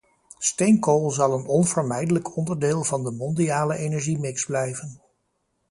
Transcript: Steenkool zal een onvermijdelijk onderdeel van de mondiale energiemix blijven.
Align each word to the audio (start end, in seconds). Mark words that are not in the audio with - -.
Steenkool 0.39 1.11
zal 1.11 1.33
een 1.33 1.45
onvermijdelijk 1.45 2.35
onderdeel 2.35 2.83
van 2.83 3.03
de 3.03 3.11
mondiale 3.11 3.77
energiemix 3.77 4.45
blijven. 4.45 5.01